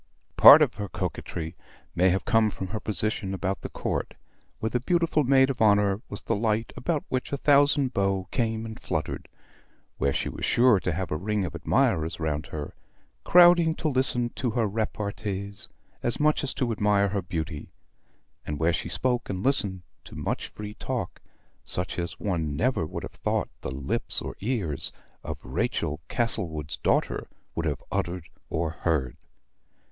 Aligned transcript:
Part 0.35 0.63
of 0.63 0.73
her 0.81 0.89
coquetry 0.89 1.55
may 1.93 2.09
have 2.09 2.25
come 2.25 2.49
from 2.49 2.69
her 2.69 2.79
position 2.79 3.35
about 3.35 3.61
the 3.61 3.69
Court, 3.69 4.15
where 4.59 4.71
the 4.71 4.79
beautiful 4.79 5.23
maid 5.23 5.51
of 5.51 5.61
honor 5.61 6.01
was 6.09 6.23
the 6.23 6.35
light 6.35 6.73
about 6.75 7.03
which 7.09 7.31
a 7.31 7.37
thousand 7.37 7.93
beaux 7.93 8.27
came 8.31 8.65
and 8.65 8.79
fluttered; 8.79 9.27
where 9.99 10.11
she 10.11 10.27
was 10.27 10.43
sure 10.43 10.79
to 10.79 10.91
have 10.91 11.11
a 11.11 11.17
ring 11.17 11.45
of 11.45 11.53
admirers 11.53 12.19
round 12.19 12.47
her, 12.47 12.73
crowding 13.23 13.75
to 13.75 13.87
listen 13.87 14.29
to 14.31 14.49
her 14.49 14.65
repartees 14.65 15.69
as 16.01 16.19
much 16.19 16.43
as 16.43 16.55
to 16.55 16.71
admire 16.71 17.09
her 17.09 17.21
beauty; 17.21 17.71
and 18.43 18.57
where 18.57 18.73
she 18.73 18.89
spoke 18.89 19.29
and 19.29 19.43
listened 19.43 19.83
to 20.03 20.15
much 20.15 20.47
free 20.47 20.73
talk, 20.73 21.21
such 21.63 21.99
as 21.99 22.19
one 22.19 22.55
never 22.55 22.87
would 22.87 23.03
have 23.03 23.11
thought 23.11 23.49
the 23.61 23.69
lips 23.69 24.19
or 24.19 24.35
ears 24.39 24.91
of 25.23 25.37
Rachel 25.43 25.99
Castlewood's 26.09 26.77
daughter 26.77 27.27
would 27.53 27.67
have 27.67 27.83
uttered 27.91 28.27
or 28.49 28.71
heard. 28.71 29.15